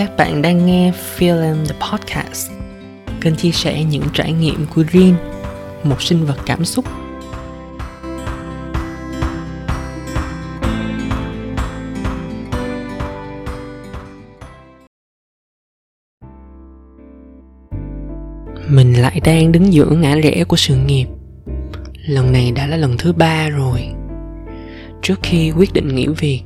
Các 0.00 0.16
bạn 0.16 0.42
đang 0.42 0.66
nghe 0.66 0.92
Film 1.18 1.66
the 1.66 1.74
Podcast, 1.90 2.50
kênh 3.20 3.36
chia 3.36 3.50
sẻ 3.50 3.84
những 3.84 4.02
trải 4.12 4.32
nghiệm 4.32 4.66
của 4.74 4.84
Rin, 4.92 5.14
một 5.84 6.02
sinh 6.02 6.24
vật 6.24 6.36
cảm 6.46 6.64
xúc. 6.64 6.84
Mình 18.68 18.92
lại 19.02 19.20
đang 19.24 19.52
đứng 19.52 19.72
giữa 19.72 19.90
ngã 19.90 20.14
rẽ 20.14 20.44
của 20.44 20.56
sự 20.56 20.76
nghiệp. 20.76 21.06
Lần 22.06 22.32
này 22.32 22.52
đã 22.52 22.66
là 22.66 22.76
lần 22.76 22.96
thứ 22.98 23.12
ba 23.12 23.48
rồi. 23.48 23.88
Trước 25.02 25.18
khi 25.22 25.52
quyết 25.56 25.72
định 25.72 25.94
nghỉ 25.94 26.06
việc, 26.06 26.42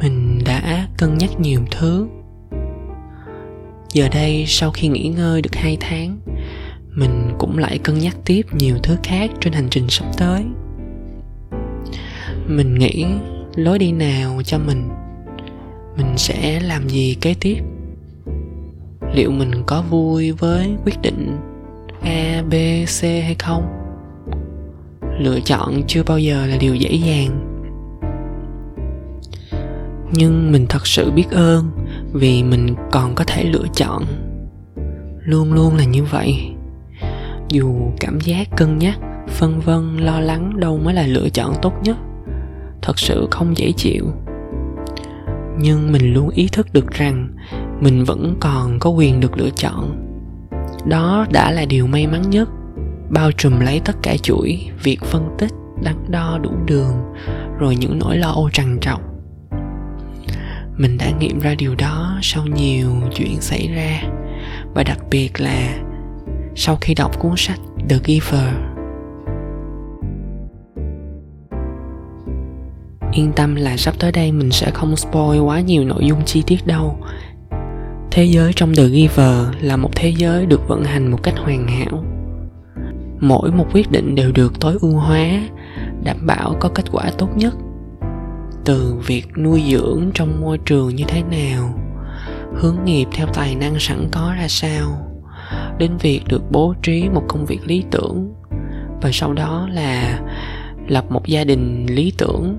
mình 0.00 0.38
đã 0.44 0.88
cân 0.98 1.18
nhắc 1.18 1.30
nhiều 1.40 1.60
thứ 1.70 2.08
giờ 3.92 4.08
đây 4.08 4.44
sau 4.48 4.70
khi 4.70 4.88
nghỉ 4.88 5.08
ngơi 5.08 5.42
được 5.42 5.54
hai 5.54 5.76
tháng, 5.80 6.18
mình 6.94 7.30
cũng 7.38 7.58
lại 7.58 7.78
cân 7.78 7.98
nhắc 7.98 8.16
tiếp 8.24 8.42
nhiều 8.52 8.76
thứ 8.82 8.96
khác 9.02 9.30
trên 9.40 9.52
hành 9.52 9.68
trình 9.70 9.88
sắp 9.88 10.06
tới. 10.18 10.44
Mình 12.46 12.74
nghĩ 12.78 13.06
lối 13.54 13.78
đi 13.78 13.92
nào 13.92 14.42
cho 14.44 14.58
mình 14.58 14.88
mình 15.96 16.18
sẽ 16.18 16.60
làm 16.60 16.88
gì 16.88 17.16
kế 17.20 17.34
tiếp? 17.40 17.58
Liệu 19.14 19.30
mình 19.30 19.62
có 19.66 19.82
vui 19.90 20.32
với 20.32 20.76
quyết 20.84 21.02
định 21.02 21.36
a, 22.02 22.42
b, 22.50 22.52
c 23.00 23.02
hay 23.02 23.36
không? 23.38 23.62
Lựa 25.18 25.40
chọn 25.40 25.82
chưa 25.86 26.02
bao 26.02 26.18
giờ 26.18 26.46
là 26.46 26.56
điều 26.56 26.74
dễ 26.74 26.90
dàng. 26.90 27.46
Nhưng 30.12 30.52
mình 30.52 30.66
thật 30.68 30.86
sự 30.86 31.10
biết 31.10 31.30
ơn 31.30 31.70
vì 32.12 32.42
mình 32.42 32.74
còn 32.92 33.14
có 33.14 33.24
thể 33.24 33.44
lựa 33.44 33.66
chọn. 33.74 34.04
Luôn 35.24 35.52
luôn 35.52 35.76
là 35.76 35.84
như 35.84 36.04
vậy. 36.04 36.50
Dù 37.48 37.74
cảm 38.00 38.20
giác 38.20 38.48
cân 38.56 38.78
nhắc, 38.78 38.98
phân 39.28 39.60
vân, 39.60 39.96
lo 39.96 40.20
lắng 40.20 40.60
đâu 40.60 40.78
mới 40.78 40.94
là 40.94 41.06
lựa 41.06 41.28
chọn 41.28 41.54
tốt 41.62 41.72
nhất. 41.82 41.96
Thật 42.82 42.98
sự 42.98 43.28
không 43.30 43.56
dễ 43.56 43.72
chịu. 43.72 44.06
Nhưng 45.58 45.92
mình 45.92 46.14
luôn 46.14 46.28
ý 46.28 46.48
thức 46.52 46.72
được 46.72 46.90
rằng 46.90 47.28
mình 47.80 48.04
vẫn 48.04 48.36
còn 48.40 48.78
có 48.78 48.90
quyền 48.90 49.20
được 49.20 49.36
lựa 49.36 49.50
chọn. 49.50 50.06
Đó 50.84 51.26
đã 51.32 51.50
là 51.50 51.64
điều 51.64 51.86
may 51.86 52.06
mắn 52.06 52.30
nhất. 52.30 52.48
Bao 53.10 53.32
trùm 53.32 53.60
lấy 53.60 53.80
tất 53.84 53.96
cả 54.02 54.16
chuỗi 54.22 54.70
việc 54.82 55.04
phân 55.04 55.34
tích, 55.38 55.52
đắn 55.82 55.96
đo 56.08 56.38
đủ 56.42 56.50
đường, 56.66 56.94
rồi 57.58 57.76
những 57.76 57.98
nỗi 57.98 58.16
lo 58.16 58.28
âu 58.28 58.50
trằn 58.52 58.78
trọc 58.80 59.09
mình 60.80 60.98
đã 60.98 61.10
nghiệm 61.10 61.40
ra 61.40 61.54
điều 61.54 61.74
đó 61.74 62.18
sau 62.22 62.46
nhiều 62.46 62.88
chuyện 63.14 63.40
xảy 63.40 63.68
ra. 63.68 64.02
Và 64.74 64.82
đặc 64.82 64.98
biệt 65.10 65.40
là 65.40 65.78
sau 66.54 66.78
khi 66.80 66.94
đọc 66.94 67.18
cuốn 67.18 67.32
sách 67.36 67.60
The 67.88 67.96
Giver. 68.04 68.54
Yên 73.12 73.32
tâm 73.36 73.54
là 73.54 73.76
sắp 73.76 73.94
tới 73.98 74.12
đây 74.12 74.32
mình 74.32 74.50
sẽ 74.50 74.70
không 74.70 74.96
spoil 74.96 75.40
quá 75.40 75.60
nhiều 75.60 75.84
nội 75.84 76.06
dung 76.06 76.24
chi 76.24 76.42
tiết 76.46 76.66
đâu. 76.66 76.96
Thế 78.10 78.24
giới 78.24 78.52
trong 78.56 78.74
The 78.74 78.86
Giver 78.86 79.46
là 79.60 79.76
một 79.76 79.90
thế 79.96 80.08
giới 80.08 80.46
được 80.46 80.68
vận 80.68 80.84
hành 80.84 81.10
một 81.10 81.22
cách 81.22 81.34
hoàn 81.38 81.68
hảo. 81.68 82.04
Mỗi 83.20 83.50
một 83.50 83.66
quyết 83.72 83.90
định 83.90 84.14
đều 84.14 84.32
được 84.32 84.60
tối 84.60 84.76
ưu 84.80 84.92
hóa, 84.92 85.48
Đảm 86.04 86.26
bảo 86.26 86.56
có 86.60 86.68
kết 86.68 86.84
quả 86.92 87.10
tốt 87.18 87.28
nhất 87.36 87.54
từ 88.64 88.94
việc 89.06 89.38
nuôi 89.38 89.62
dưỡng 89.70 90.10
trong 90.14 90.40
môi 90.40 90.58
trường 90.58 90.96
như 90.96 91.04
thế 91.08 91.22
nào, 91.22 91.74
hướng 92.54 92.76
nghiệp 92.84 93.06
theo 93.12 93.26
tài 93.26 93.54
năng 93.54 93.78
sẵn 93.78 94.08
có 94.12 94.34
ra 94.38 94.48
sao, 94.48 95.06
đến 95.78 95.96
việc 95.96 96.20
được 96.28 96.42
bố 96.50 96.74
trí 96.82 97.08
một 97.08 97.22
công 97.28 97.46
việc 97.46 97.60
lý 97.66 97.84
tưởng, 97.90 98.34
và 99.02 99.10
sau 99.12 99.32
đó 99.32 99.68
là 99.72 100.20
lập 100.88 101.04
một 101.10 101.26
gia 101.26 101.44
đình 101.44 101.86
lý 101.86 102.12
tưởng. 102.18 102.56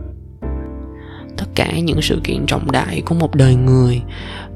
Tất 1.38 1.45
cả 1.56 1.79
những 1.79 2.01
sự 2.01 2.22
kiện 2.23 2.45
trọng 2.45 2.72
đại 2.72 3.01
của 3.06 3.16
một 3.16 3.35
đời 3.35 3.56
người 3.56 4.01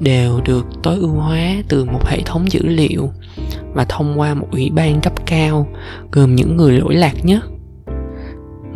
đều 0.00 0.40
được 0.44 0.66
tối 0.82 0.96
ưu 0.96 1.10
hóa 1.10 1.54
từ 1.68 1.84
một 1.84 2.06
hệ 2.06 2.22
thống 2.24 2.52
dữ 2.52 2.66
liệu 2.66 3.10
và 3.74 3.84
thông 3.88 4.20
qua 4.20 4.34
một 4.34 4.46
ủy 4.50 4.70
ban 4.70 5.00
cấp 5.00 5.12
cao 5.26 5.68
gồm 6.12 6.34
những 6.34 6.56
người 6.56 6.72
lỗi 6.72 6.94
lạc 6.94 7.24
nhất 7.24 7.44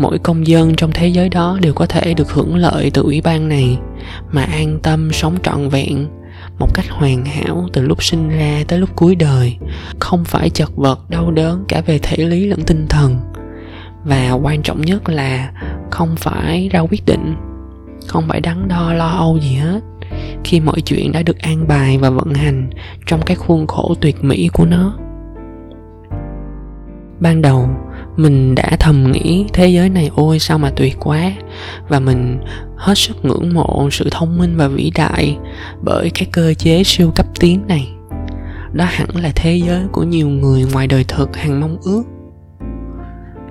mỗi 0.00 0.18
công 0.18 0.46
dân 0.46 0.74
trong 0.74 0.90
thế 0.94 1.08
giới 1.08 1.28
đó 1.28 1.58
đều 1.62 1.72
có 1.74 1.86
thể 1.86 2.14
được 2.14 2.32
hưởng 2.32 2.56
lợi 2.56 2.90
từ 2.94 3.02
ủy 3.02 3.20
ban 3.20 3.48
này, 3.48 3.78
mà 4.32 4.42
an 4.42 4.78
tâm 4.82 5.12
sống 5.12 5.36
trọn 5.42 5.68
vẹn, 5.68 6.06
một 6.58 6.68
cách 6.74 6.90
hoàn 6.90 7.24
hảo 7.24 7.68
từ 7.72 7.82
lúc 7.82 8.02
sinh 8.02 8.28
ra 8.28 8.64
tới 8.68 8.78
lúc 8.78 8.88
cuối 8.96 9.14
đời, 9.14 9.56
không 10.00 10.24
phải 10.24 10.50
chật 10.50 10.70
vật, 10.76 11.10
đau 11.10 11.30
đớn 11.30 11.64
cả 11.68 11.82
về 11.86 11.98
thể 12.02 12.16
lý 12.16 12.46
lẫn 12.46 12.62
tinh 12.62 12.86
thần. 12.88 13.16
Và 14.04 14.30
quan 14.30 14.62
trọng 14.62 14.80
nhất 14.80 15.08
là 15.08 15.52
không 15.90 16.16
phải 16.16 16.68
ra 16.72 16.80
quyết 16.80 17.06
định, 17.06 17.34
không 18.06 18.28
phải 18.28 18.40
đắn 18.40 18.68
đo 18.68 18.92
lo 18.92 19.08
âu 19.08 19.38
gì 19.38 19.54
hết. 19.54 19.80
Khi 20.44 20.60
mọi 20.60 20.80
chuyện 20.80 21.12
đã 21.12 21.22
được 21.22 21.38
an 21.38 21.68
bài 21.68 21.98
và 21.98 22.10
vận 22.10 22.34
hành 22.34 22.70
trong 23.06 23.22
cái 23.26 23.36
khuôn 23.36 23.66
khổ 23.66 23.94
tuyệt 24.00 24.24
mỹ 24.24 24.48
của 24.52 24.64
nó. 24.64 24.94
Ban 27.20 27.42
đầu 27.42 27.68
mình 28.16 28.54
đã 28.54 28.76
thầm 28.80 29.12
nghĩ 29.12 29.44
thế 29.52 29.68
giới 29.68 29.88
này 29.88 30.10
ôi 30.14 30.38
sao 30.38 30.58
mà 30.58 30.70
tuyệt 30.70 30.96
quá. 31.00 31.32
Và 31.88 32.00
mình 32.00 32.38
hết 32.76 32.94
sức 32.98 33.24
ngưỡng 33.24 33.54
mộ 33.54 33.88
sự 33.92 34.08
thông 34.10 34.38
minh 34.38 34.56
và 34.56 34.68
vĩ 34.68 34.92
đại 34.94 35.38
bởi 35.82 36.10
cái 36.14 36.28
cơ 36.32 36.54
chế 36.54 36.82
siêu 36.84 37.12
cấp 37.14 37.26
tiến 37.40 37.60
này. 37.68 37.88
Đó 38.72 38.84
hẳn 38.88 39.08
là 39.16 39.32
thế 39.34 39.56
giới 39.56 39.82
của 39.92 40.02
nhiều 40.02 40.28
người 40.28 40.64
ngoài 40.72 40.86
đời 40.86 41.04
thực 41.08 41.36
hàng 41.36 41.60
mong 41.60 41.76
ước. 41.82 42.02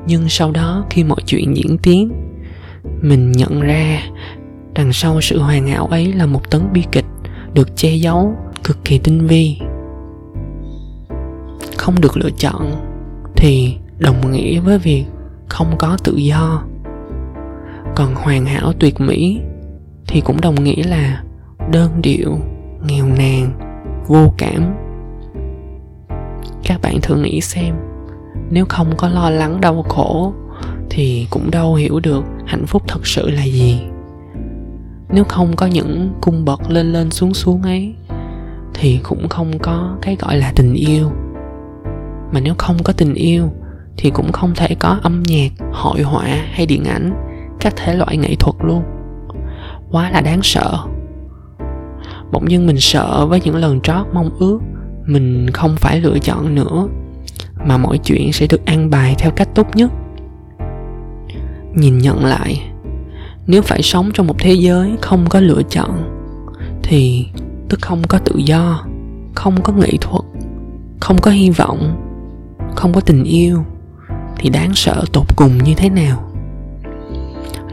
Nhưng 0.06 0.30
sau 0.30 0.52
đó 0.52 0.86
khi 0.90 1.04
mọi 1.04 1.20
chuyện 1.26 1.58
diễn 1.58 1.78
tiến, 1.78 2.12
mình 3.02 3.32
nhận 3.32 3.62
ra 3.62 4.02
đằng 4.74 4.94
sau 4.94 5.22
sự 5.22 5.40
hoàn 5.40 5.68
hảo 5.68 5.88
ấy 5.88 6.14
là 6.14 6.26
một 6.26 6.52
tấn 6.52 6.62
bi 6.74 6.84
kịch 6.92 7.06
được 7.54 7.76
che 7.76 7.90
giấu 7.96 8.36
cực 8.64 8.86
kỳ 8.86 8.98
tinh 8.98 9.28
vi. 9.28 9.58
Không 11.78 12.02
được 12.02 12.18
lựa 12.18 12.30
chọn 12.38 12.72
thì 13.36 13.78
đồng 14.00 14.32
nghĩa 14.32 14.60
với 14.60 14.80
việc 14.80 15.06
không 15.50 15.76
có 15.78 15.98
tự 16.04 16.16
do. 16.16 16.64
Còn 17.96 18.16
hoàn 18.16 18.46
hảo 18.46 18.74
tuyệt 18.80 19.02
mỹ 19.02 19.42
thì 20.08 20.22
cũng 20.22 20.42
đồng 20.42 20.64
nghĩa 20.64 20.84
là 20.84 21.24
đơn 21.72 21.92
điệu, 22.02 22.38
nghèo 22.84 23.06
nàn, 23.06 23.52
vô 24.08 24.34
cảm. 24.38 24.76
Các 26.64 26.82
bạn 26.82 27.02
thử 27.02 27.16
nghĩ 27.16 27.42
xem, 27.42 27.76
nếu 28.50 28.66
không 28.66 28.94
có 28.98 29.10
lo 29.10 29.30
lắng 29.30 29.62
đau 29.62 29.84
khổ 29.84 30.34
thì 30.90 31.28
cũng 31.30 31.52
đâu 31.52 31.76
hiểu 31.76 32.00
được 32.00 32.26
hạnh 32.46 32.66
phúc 32.66 32.84
thật 32.88 33.08
sự 33.08 33.30
là 33.30 33.44
gì. 33.44 33.82
Nếu 35.10 35.24
không 35.24 35.56
có 35.56 35.66
những 35.66 36.14
cung 36.22 36.46
bậc 36.46 36.70
lên 36.70 36.94
lên 36.94 37.12
xuống 37.12 37.34
xuống 37.34 37.62
ấy, 37.62 37.96
thì 38.74 39.00
cũng 39.04 39.30
không 39.30 39.60
có 39.60 39.98
cái 40.02 40.16
gọi 40.20 40.38
là 40.38 40.54
tình 40.56 40.74
yêu. 40.74 41.12
Mà 42.32 42.40
nếu 42.40 42.54
không 42.58 42.78
có 42.84 42.94
tình 42.94 43.14
yêu 43.14 43.50
thì 44.02 44.10
cũng 44.10 44.32
không 44.32 44.56
thể 44.56 44.76
có 44.80 44.98
âm 45.02 45.24
nhạc, 45.24 45.50
hội 45.72 46.02
họa 46.02 46.28
hay 46.52 46.66
điện 46.66 46.84
ảnh 46.86 47.12
các 47.60 47.74
thể 47.76 47.94
loại 47.96 48.18
nghệ 48.18 48.36
thuật 48.36 48.56
luôn. 48.60 48.84
Quá 49.92 50.10
là 50.10 50.22
đáng 50.22 50.40
sợ. 50.44 50.78
Bỗng 52.32 52.52
dưng 52.52 52.68
mình 52.68 52.80
sợ 52.80 53.26
với 53.26 53.42
những 53.42 53.56
lần 53.56 53.82
trót 53.82 54.08
mong 54.14 54.30
ước, 54.40 54.60
mình 55.06 55.50
không 55.54 55.76
phải 55.76 56.02
lựa 56.02 56.20
chọn 56.20 56.56
nữa, 56.56 56.88
mà 57.66 57.78
mọi 57.78 57.98
chuyện 57.98 58.34
sẽ 58.34 58.48
được 58.50 58.66
an 58.66 58.90
bài 58.90 59.16
theo 59.18 59.32
cách 59.32 59.50
tốt 59.56 59.68
nhất. 59.74 59.92
Nhìn 61.74 61.98
nhận 61.98 62.26
lại, 62.26 62.72
nếu 63.48 63.62
phải 63.62 63.82
sống 63.82 64.12
trong 64.14 64.28
một 64.28 64.36
thế 64.40 64.54
giới 64.54 64.96
không 65.02 65.26
có 65.30 65.40
lựa 65.40 65.62
chọn, 65.70 65.92
thì 66.84 67.28
tức 67.70 67.82
không 67.82 68.02
có 68.08 68.18
tự 68.18 68.36
do, 68.38 68.86
không 69.36 69.62
có 69.62 69.74
nghệ 69.74 69.92
thuật, 70.02 70.24
không 71.00 71.18
có 71.22 71.32
hy 71.32 71.50
vọng, 71.50 72.06
không 72.76 72.94
có 72.94 73.02
tình 73.02 73.24
yêu 73.24 73.64
thì 74.40 74.50
đáng 74.50 74.72
sợ 74.76 75.04
tột 75.14 75.36
cùng 75.36 75.58
như 75.58 75.74
thế 75.78 75.90
nào. 75.90 76.32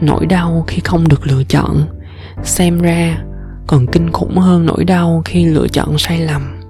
Nỗi 0.01 0.25
đau 0.25 0.63
khi 0.67 0.81
không 0.83 1.07
được 1.07 1.27
lựa 1.27 1.43
chọn, 1.43 1.81
xem 2.43 2.81
ra 2.81 3.17
còn 3.67 3.87
kinh 3.87 4.11
khủng 4.11 4.37
hơn 4.37 4.65
nỗi 4.65 4.83
đau 4.83 5.21
khi 5.25 5.45
lựa 5.45 5.67
chọn 5.67 5.97
sai 5.97 6.19
lầm. 6.19 6.61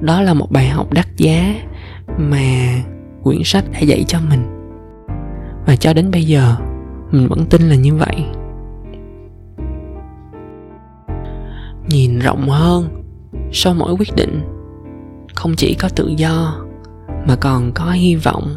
Đó 0.00 0.20
là 0.20 0.34
một 0.34 0.52
bài 0.52 0.68
học 0.68 0.92
đắt 0.92 1.06
giá 1.16 1.54
mà 2.18 2.82
quyển 3.22 3.40
sách 3.44 3.64
đã 3.72 3.78
dạy 3.80 4.04
cho 4.08 4.18
mình. 4.30 4.46
Và 5.66 5.76
cho 5.76 5.92
đến 5.92 6.10
bây 6.10 6.24
giờ, 6.24 6.56
mình 7.10 7.28
vẫn 7.28 7.46
tin 7.46 7.62
là 7.62 7.76
như 7.76 7.94
vậy. 7.94 8.24
Nhìn 11.88 12.18
rộng 12.18 12.48
hơn, 12.48 12.88
sau 13.52 13.74
mỗi 13.74 13.92
quyết 13.98 14.16
định, 14.16 14.40
không 15.34 15.54
chỉ 15.56 15.74
có 15.74 15.88
tự 15.88 16.08
do, 16.16 16.64
mà 17.26 17.36
còn 17.40 17.72
có 17.72 17.90
hy 17.90 18.16
vọng 18.16 18.56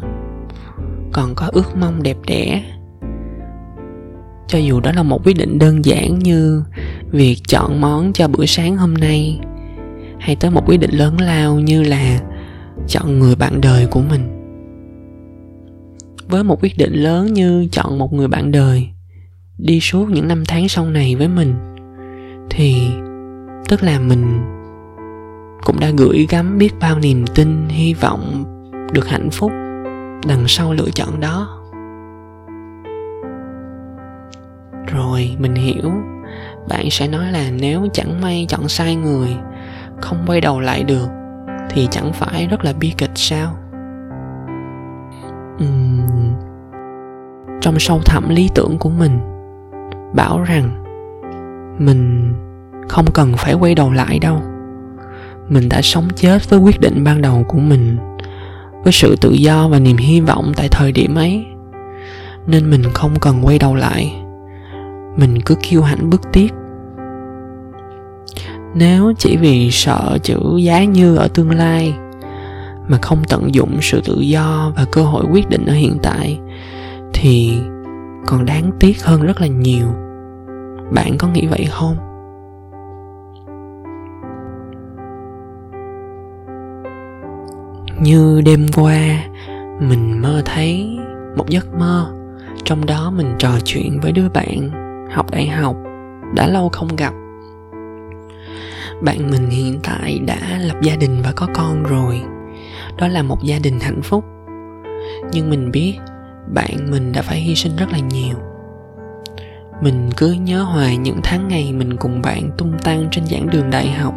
còn 1.12 1.34
có 1.34 1.50
ước 1.52 1.76
mong 1.76 2.02
đẹp 2.02 2.16
đẽ. 2.26 2.62
Cho 4.48 4.58
dù 4.58 4.80
đó 4.80 4.92
là 4.92 5.02
một 5.02 5.26
quyết 5.26 5.36
định 5.36 5.58
đơn 5.58 5.84
giản 5.84 6.18
như 6.18 6.62
việc 7.10 7.36
chọn 7.48 7.80
món 7.80 8.12
cho 8.12 8.28
bữa 8.28 8.46
sáng 8.46 8.76
hôm 8.76 8.94
nay, 8.94 9.40
hay 10.20 10.36
tới 10.36 10.50
một 10.50 10.62
quyết 10.66 10.80
định 10.80 10.90
lớn 10.90 11.20
lao 11.20 11.60
như 11.60 11.82
là 11.82 12.20
chọn 12.88 13.18
người 13.18 13.36
bạn 13.36 13.60
đời 13.60 13.86
của 13.86 14.00
mình. 14.00 14.38
Với 16.28 16.44
một 16.44 16.62
quyết 16.62 16.76
định 16.78 16.92
lớn 16.92 17.32
như 17.32 17.68
chọn 17.72 17.98
một 17.98 18.12
người 18.12 18.28
bạn 18.28 18.50
đời 18.50 18.88
đi 19.58 19.80
suốt 19.80 20.10
những 20.10 20.28
năm 20.28 20.44
tháng 20.48 20.68
sau 20.68 20.86
này 20.86 21.16
với 21.16 21.28
mình, 21.28 21.54
thì 22.50 22.76
tức 23.68 23.82
là 23.82 23.98
mình 23.98 24.40
cũng 25.64 25.80
đã 25.80 25.90
gửi 25.96 26.26
gắm 26.30 26.58
biết 26.58 26.74
bao 26.80 26.98
niềm 26.98 27.24
tin, 27.34 27.68
hy 27.68 27.94
vọng, 27.94 28.44
được 28.92 29.08
hạnh 29.08 29.30
phúc 29.30 29.52
đằng 30.26 30.44
sau 30.48 30.72
lựa 30.72 30.90
chọn 30.94 31.20
đó. 31.20 31.58
Rồi 34.86 35.36
mình 35.38 35.54
hiểu. 35.54 35.92
Bạn 36.68 36.90
sẽ 36.90 37.08
nói 37.08 37.32
là 37.32 37.50
nếu 37.50 37.86
chẳng 37.92 38.20
may 38.20 38.46
chọn 38.48 38.68
sai 38.68 38.94
người 38.94 39.36
không 40.00 40.24
quay 40.26 40.40
đầu 40.40 40.60
lại 40.60 40.82
được 40.82 41.08
thì 41.70 41.88
chẳng 41.90 42.12
phải 42.12 42.46
rất 42.46 42.64
là 42.64 42.72
bi 42.72 42.92
kịch 42.98 43.10
sao? 43.14 43.56
Uhm, 45.64 46.34
trong 47.60 47.78
sâu 47.78 48.00
thẳm 48.04 48.28
lý 48.28 48.50
tưởng 48.54 48.78
của 48.78 48.90
mình 48.90 49.18
bảo 50.14 50.42
rằng 50.42 50.84
mình 51.78 52.32
không 52.88 53.04
cần 53.14 53.32
phải 53.36 53.54
quay 53.54 53.74
đầu 53.74 53.92
lại 53.92 54.18
đâu. 54.18 54.42
Mình 55.48 55.68
đã 55.68 55.80
sống 55.82 56.08
chết 56.16 56.50
với 56.50 56.58
quyết 56.60 56.80
định 56.80 57.04
ban 57.04 57.22
đầu 57.22 57.44
của 57.48 57.58
mình 57.58 57.96
với 58.84 58.92
sự 58.92 59.16
tự 59.16 59.32
do 59.32 59.68
và 59.68 59.78
niềm 59.78 59.96
hy 59.96 60.20
vọng 60.20 60.52
tại 60.56 60.68
thời 60.68 60.92
điểm 60.92 61.14
ấy. 61.14 61.44
Nên 62.46 62.70
mình 62.70 62.82
không 62.94 63.20
cần 63.20 63.46
quay 63.46 63.58
đầu 63.58 63.74
lại. 63.74 64.22
Mình 65.16 65.40
cứ 65.40 65.54
kiêu 65.54 65.82
hãnh 65.82 66.10
bước 66.10 66.22
tiếp. 66.32 66.48
Nếu 68.74 69.12
chỉ 69.18 69.36
vì 69.36 69.70
sợ 69.70 70.18
chữ 70.22 70.56
giá 70.56 70.84
như 70.84 71.16
ở 71.16 71.28
tương 71.28 71.50
lai, 71.50 71.94
mà 72.88 72.98
không 73.02 73.22
tận 73.28 73.54
dụng 73.54 73.78
sự 73.80 74.00
tự 74.04 74.20
do 74.20 74.72
và 74.76 74.84
cơ 74.92 75.02
hội 75.02 75.24
quyết 75.32 75.48
định 75.48 75.66
ở 75.66 75.74
hiện 75.74 75.96
tại, 76.02 76.38
thì 77.12 77.52
còn 78.26 78.44
đáng 78.44 78.70
tiếc 78.80 79.04
hơn 79.04 79.22
rất 79.22 79.40
là 79.40 79.46
nhiều. 79.46 79.86
Bạn 80.92 81.18
có 81.18 81.28
nghĩ 81.28 81.46
vậy 81.46 81.66
không? 81.70 81.96
Như 88.02 88.40
đêm 88.44 88.66
qua, 88.74 89.24
mình 89.80 90.22
mơ 90.22 90.42
thấy 90.44 90.98
một 91.36 91.48
giấc 91.48 91.74
mơ. 91.74 92.12
Trong 92.64 92.86
đó 92.86 93.10
mình 93.10 93.34
trò 93.38 93.50
chuyện 93.64 94.00
với 94.00 94.12
đứa 94.12 94.28
bạn 94.28 94.70
học 95.12 95.30
đại 95.30 95.46
học 95.46 95.76
đã 96.34 96.48
lâu 96.48 96.68
không 96.68 96.96
gặp. 96.96 97.12
Bạn 99.02 99.30
mình 99.30 99.50
hiện 99.50 99.80
tại 99.82 100.20
đã 100.26 100.58
lập 100.58 100.76
gia 100.82 100.96
đình 100.96 101.22
và 101.24 101.32
có 101.36 101.48
con 101.54 101.82
rồi. 101.82 102.20
Đó 102.98 103.08
là 103.08 103.22
một 103.22 103.42
gia 103.42 103.58
đình 103.58 103.80
hạnh 103.80 104.02
phúc. 104.02 104.24
Nhưng 105.32 105.50
mình 105.50 105.70
biết 105.70 105.94
bạn 106.54 106.90
mình 106.90 107.12
đã 107.12 107.22
phải 107.22 107.40
hy 107.40 107.54
sinh 107.54 107.76
rất 107.76 107.92
là 107.92 107.98
nhiều. 107.98 108.36
Mình 109.82 110.10
cứ 110.16 110.32
nhớ 110.32 110.62
hoài 110.62 110.96
những 110.96 111.20
tháng 111.22 111.48
ngày 111.48 111.72
mình 111.72 111.96
cùng 111.96 112.22
bạn 112.22 112.50
tung 112.58 112.72
tăng 112.82 113.08
trên 113.10 113.26
giảng 113.26 113.50
đường 113.50 113.70
đại 113.70 113.90
học 113.90 114.14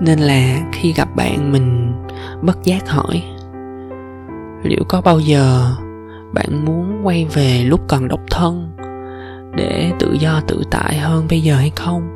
nên 0.00 0.18
là 0.18 0.60
khi 0.72 0.92
gặp 0.92 1.08
bạn 1.16 1.52
mình 1.52 1.92
bất 2.42 2.62
giác 2.64 2.88
hỏi, 2.88 3.22
liệu 4.62 4.84
có 4.88 5.00
bao 5.00 5.20
giờ 5.20 5.70
bạn 6.34 6.64
muốn 6.64 7.06
quay 7.06 7.26
về 7.32 7.64
lúc 7.64 7.80
còn 7.88 8.08
độc 8.08 8.20
thân 8.30 8.72
để 9.56 9.92
tự 9.98 10.12
do 10.12 10.40
tự 10.46 10.62
tại 10.70 10.98
hơn 10.98 11.26
bây 11.30 11.40
giờ 11.40 11.54
hay 11.54 11.72
không? 11.76 12.08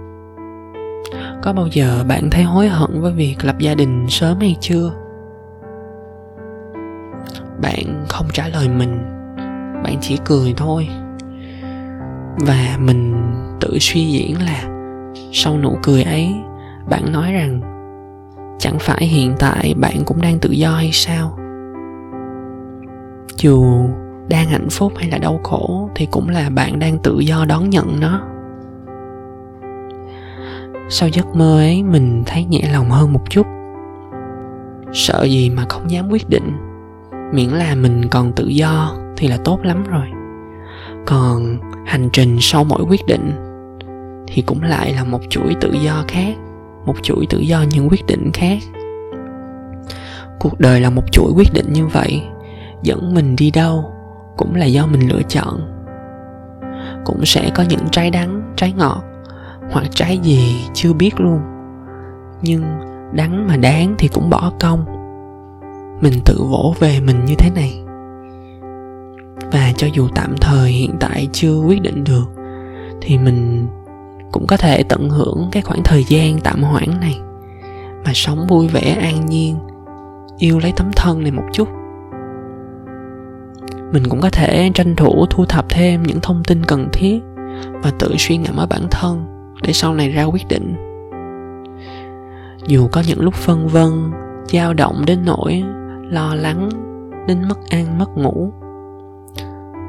Có 1.43 1.53
bao 1.53 1.67
giờ 1.67 2.05
bạn 2.09 2.31
thấy 2.31 2.43
hối 2.43 2.69
hận 2.69 3.01
với 3.01 3.13
việc 3.13 3.37
lập 3.43 3.59
gia 3.59 3.75
đình 3.75 4.07
sớm 4.09 4.41
hay 4.41 4.57
chưa? 4.61 4.93
Bạn 7.63 8.05
không 8.09 8.27
trả 8.33 8.49
lời 8.49 8.69
mình, 8.69 9.03
bạn 9.85 9.97
chỉ 10.01 10.19
cười 10.25 10.55
thôi. 10.57 10.89
Và 12.39 12.79
mình 12.81 13.15
tự 13.61 13.79
suy 13.81 14.11
diễn 14.11 14.37
là 14.43 14.63
sau 15.33 15.59
nụ 15.59 15.79
cười 15.83 16.03
ấy, 16.03 16.35
bạn 16.91 17.13
nói 17.13 17.33
rằng 17.33 17.72
chẳng 18.59 18.79
phải 18.81 19.07
hiện 19.07 19.35
tại 19.39 19.75
bạn 19.77 20.05
cũng 20.07 20.21
đang 20.21 20.39
tự 20.39 20.51
do 20.51 20.71
hay 20.71 20.91
sao? 20.93 21.39
Dù 23.37 23.89
đang 24.29 24.49
hạnh 24.49 24.69
phúc 24.71 24.93
hay 24.97 25.11
là 25.11 25.19
đau 25.19 25.41
khổ 25.43 25.91
thì 25.95 26.07
cũng 26.11 26.29
là 26.29 26.51
bạn 26.51 26.79
đang 26.79 26.99
tự 26.99 27.19
do 27.19 27.45
đón 27.45 27.71
nhận 27.71 28.01
nó. 28.01 28.21
Sau 30.89 31.09
giấc 31.09 31.37
mơ 31.37 31.59
ấy, 31.59 31.83
mình 31.83 32.23
thấy 32.27 32.45
nhẹ 32.45 32.61
lòng 32.73 32.91
hơn 32.91 33.13
một 33.13 33.31
chút. 33.31 33.47
Sợ 34.93 35.25
gì 35.25 35.51
mà 35.51 35.65
không 35.69 35.91
dám 35.91 36.09
quyết 36.11 36.29
định. 36.29 36.53
Miễn 37.33 37.49
là 37.49 37.75
mình 37.75 38.09
còn 38.11 38.33
tự 38.33 38.47
do 38.47 38.97
thì 39.17 39.29
là 39.29 39.37
tốt 39.45 39.59
lắm 39.63 39.85
rồi. 39.85 40.07
Còn 41.07 41.59
hành 41.87 42.09
trình 42.13 42.37
sau 42.41 42.65
mỗi 42.65 42.83
quyết 42.89 43.07
định 43.07 43.33
thì 44.27 44.43
cũng 44.47 44.63
lại 44.63 44.93
là 44.95 45.05
một 45.05 45.21
chuỗi 45.31 45.55
tự 45.61 45.73
do 45.73 46.05
khác 46.09 46.35
một 46.87 46.95
chuỗi 47.03 47.27
tự 47.31 47.39
do 47.39 47.65
những 47.71 47.89
quyết 47.89 48.07
định 48.07 48.31
khác. 48.35 48.59
Cuộc 50.41 50.61
đời 50.61 50.81
là 50.81 50.91
một 50.91 51.13
chuỗi 51.13 51.33
quyết 51.37 51.53
định 51.53 51.73
như 51.73 51.87
vậy, 51.87 52.23
dẫn 52.83 53.15
mình 53.15 53.37
đi 53.37 53.51
đâu 53.51 53.93
cũng 54.37 54.55
là 54.55 54.67
do 54.67 54.87
mình 54.87 55.09
lựa 55.09 55.23
chọn. 55.29 55.61
Cũng 57.05 57.25
sẽ 57.25 57.51
có 57.55 57.65
những 57.69 57.89
trái 57.91 58.11
đắng, 58.11 58.53
trái 58.57 58.73
ngọt, 58.73 59.03
hoặc 59.71 59.87
trái 59.91 60.19
gì 60.19 60.65
chưa 60.75 60.93
biết 60.93 61.21
luôn. 61.21 61.41
Nhưng 62.43 62.63
đắng 63.13 63.47
mà 63.49 63.57
đáng 63.57 63.95
thì 63.99 64.09
cũng 64.09 64.31
bỏ 64.31 64.53
công. 64.61 64.85
Mình 66.01 66.13
tự 66.25 66.39
vỗ 66.51 66.75
về 66.81 67.01
mình 67.01 67.25
như 67.25 67.35
thế 67.39 67.51
này. 67.55 67.79
Và 69.53 69.73
cho 69.77 69.87
dù 69.93 70.09
tạm 70.15 70.35
thời 70.41 70.71
hiện 70.71 70.97
tại 71.01 71.29
chưa 71.33 71.55
quyết 71.57 71.83
định 71.83 72.05
được, 72.05 72.25
thì 73.01 73.19
mình 73.19 73.67
cũng 74.33 74.47
có 74.47 74.57
thể 74.57 74.83
tận 74.83 75.11
hưởng 75.11 75.49
cái 75.53 75.63
khoảng 75.63 75.83
thời 75.83 76.05
gian 76.05 76.39
tạm 76.45 76.63
hoãn 76.63 77.01
này. 77.01 77.19
Mà 78.05 78.11
sống 78.15 78.47
vui 78.49 78.69
vẻ, 78.69 78.97
an 79.01 79.27
nhiên, 79.27 79.57
yêu 80.39 80.59
lấy 80.59 80.73
tấm 80.77 80.91
thân 80.97 81.23
này 81.23 81.33
một 81.33 81.45
chút. 81.53 81.69
Mình 83.93 84.03
cũng 84.09 84.21
có 84.21 84.31
thể 84.31 84.71
tranh 84.75 84.97
thủ 84.97 85.27
thu 85.31 85.45
thập 85.45 85.69
thêm 85.69 86.03
những 86.03 86.21
thông 86.23 86.45
tin 86.45 86.65
cần 86.65 86.89
thiết 86.93 87.21
và 87.83 87.91
tự 87.99 88.15
suy 88.19 88.37
ngẫm 88.37 88.57
ở 88.57 88.67
bản 88.67 88.83
thân 88.91 89.27
để 89.63 89.73
sau 89.73 89.95
này 89.95 90.09
ra 90.09 90.25
quyết 90.25 90.49
định. 90.49 90.75
Dù 92.67 92.89
có 92.93 93.03
những 93.09 93.21
lúc 93.21 93.35
phân 93.35 93.69
vân, 93.69 94.11
dao 94.47 94.75
động 94.75 95.03
đến 95.07 95.19
nỗi 95.25 95.63
lo 96.11 96.35
lắng 96.35 96.69
đến 97.29 97.49
mất 97.49 97.59
ăn, 97.71 97.99
mất 97.99 98.17
ngủ, 98.17 98.53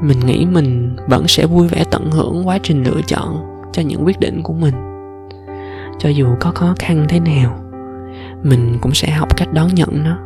mình 0.02 0.20
nghĩ 0.26 0.46
mình 0.46 0.96
vẫn 1.08 1.28
sẽ 1.28 1.46
vui 1.46 1.68
vẻ 1.68 1.84
tận 1.92 2.12
hưởng 2.12 2.48
quá 2.48 2.60
trình 2.64 2.84
lựa 2.84 3.02
chọn 3.08 3.53
cho 3.74 3.82
những 3.82 4.06
quyết 4.06 4.20
định 4.20 4.44
của 4.44 4.54
mình. 4.54 4.74
Cho 6.00 6.10
dù 6.10 6.28
có 6.40 6.52
khó 6.52 6.76
khăn 6.80 7.06
thế 7.10 7.20
nào, 7.20 7.60
mình 8.44 8.78
cũng 8.82 8.94
sẽ 8.94 9.12
học 9.12 9.38
cách 9.38 9.54
đón 9.54 9.76
nhận 9.76 10.04
nó. 10.04 10.18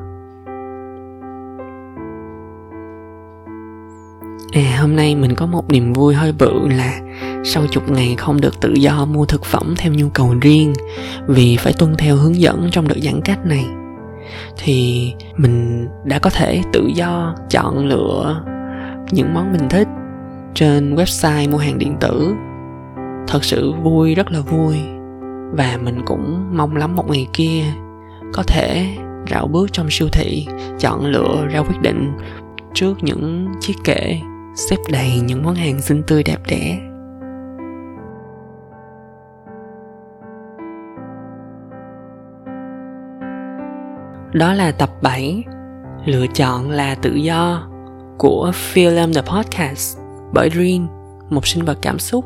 À 4.53 4.77
hôm 4.81 4.95
nay 4.95 5.15
mình 5.15 5.35
có 5.35 5.45
một 5.45 5.69
niềm 5.69 5.93
vui 5.93 6.13
hơi 6.13 6.33
bự 6.39 6.67
là 6.67 6.99
sau 7.43 7.63
chục 7.71 7.91
ngày 7.91 8.15
không 8.17 8.41
được 8.41 8.59
tự 8.61 8.73
do 8.73 9.05
mua 9.05 9.25
thực 9.25 9.45
phẩm 9.45 9.73
theo 9.77 9.93
nhu 9.93 10.09
cầu 10.09 10.35
riêng 10.41 10.73
vì 11.27 11.57
phải 11.57 11.73
tuân 11.79 11.95
theo 11.97 12.15
hướng 12.15 12.35
dẫn 12.35 12.67
trong 12.71 12.87
đợt 12.87 12.97
giãn 13.03 13.21
cách 13.21 13.45
này, 13.45 13.65
thì 14.57 15.13
mình 15.37 15.87
đã 16.03 16.19
có 16.19 16.29
thể 16.29 16.61
tự 16.73 16.87
do 16.95 17.35
chọn 17.49 17.87
lựa 17.87 18.43
những 19.11 19.33
món 19.33 19.51
mình 19.51 19.69
thích 19.69 19.87
trên 20.53 20.95
website 20.95 21.51
mua 21.51 21.57
hàng 21.57 21.77
điện 21.77 21.95
tử 21.99 22.33
thật 23.27 23.43
sự 23.43 23.73
vui 23.73 24.15
rất 24.15 24.31
là 24.31 24.39
vui. 24.39 24.75
Và 25.51 25.77
mình 25.83 26.01
cũng 26.05 26.57
mong 26.57 26.75
lắm 26.75 26.95
một 26.95 27.09
ngày 27.09 27.27
kia 27.33 27.63
có 28.33 28.43
thể 28.47 28.87
rảo 29.31 29.47
bước 29.47 29.67
trong 29.71 29.87
siêu 29.89 30.07
thị 30.11 30.47
chọn 30.79 31.05
lựa 31.05 31.47
ra 31.51 31.59
quyết 31.59 31.81
định 31.81 32.11
trước 32.73 32.93
những 33.01 33.47
chiếc 33.59 33.73
kệ 33.83 34.19
xếp 34.55 34.77
đầy 34.91 35.19
những 35.23 35.43
món 35.43 35.55
hàng 35.55 35.81
xinh 35.81 36.03
tươi 36.07 36.23
đẹp 36.23 36.39
đẽ. 36.47 36.79
Đó 44.33 44.53
là 44.53 44.71
tập 44.71 44.89
7 45.01 45.43
Lựa 46.05 46.27
chọn 46.27 46.69
là 46.69 46.95
tự 46.95 47.13
do 47.13 47.67
của 48.17 48.51
Film 48.73 49.13
the 49.13 49.21
Podcast. 49.21 49.97
Bởi 50.33 50.49
Rin, 50.49 50.87
một 51.29 51.47
sinh 51.47 51.65
vật 51.65 51.77
cảm 51.81 51.99
xúc. 51.99 52.25